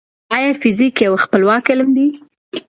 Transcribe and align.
ايا 0.35 0.51
فزيک 0.61 0.95
يو 1.05 1.13
خپلواک 1.23 1.65
علم 1.73 1.87
دی؟ 1.95 2.07